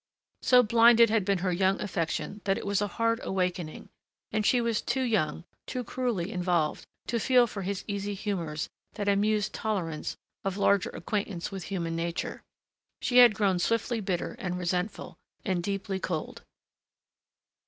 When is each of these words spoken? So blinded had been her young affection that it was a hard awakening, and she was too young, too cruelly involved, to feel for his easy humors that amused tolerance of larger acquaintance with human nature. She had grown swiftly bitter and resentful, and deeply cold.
So 0.41 0.63
blinded 0.63 1.11
had 1.11 1.23
been 1.23 1.37
her 1.45 1.51
young 1.51 1.79
affection 1.79 2.41
that 2.45 2.57
it 2.57 2.65
was 2.65 2.81
a 2.81 2.87
hard 2.87 3.19
awakening, 3.21 3.89
and 4.31 4.43
she 4.43 4.59
was 4.59 4.81
too 4.81 5.03
young, 5.03 5.43
too 5.67 5.83
cruelly 5.83 6.31
involved, 6.31 6.87
to 7.05 7.19
feel 7.19 7.45
for 7.45 7.61
his 7.61 7.83
easy 7.87 8.15
humors 8.15 8.67
that 8.93 9.07
amused 9.07 9.53
tolerance 9.53 10.17
of 10.43 10.57
larger 10.57 10.89
acquaintance 10.89 11.51
with 11.51 11.65
human 11.65 11.95
nature. 11.95 12.41
She 12.99 13.17
had 13.17 13.35
grown 13.35 13.59
swiftly 13.59 13.99
bitter 14.01 14.35
and 14.39 14.57
resentful, 14.57 15.19
and 15.45 15.61
deeply 15.61 15.99
cold. 15.99 16.41